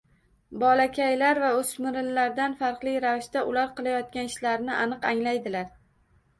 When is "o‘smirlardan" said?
1.57-2.57